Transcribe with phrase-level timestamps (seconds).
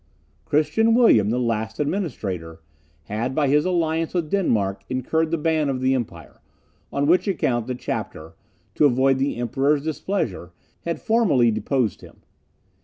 [0.45, 2.59] Christian William, the last administrator,
[3.03, 6.41] had, by his alliance with Denmark, incurred the ban of the empire,
[6.91, 8.33] on which account the chapter,
[8.73, 10.53] to avoid the Emperor's displeasure,
[10.85, 12.21] had formally deposed him.